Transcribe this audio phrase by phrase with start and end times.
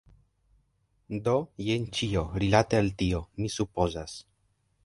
[1.27, 1.35] Do,
[1.67, 3.23] jen ĉio, rilate al tio.
[3.43, 4.21] Mi supozas.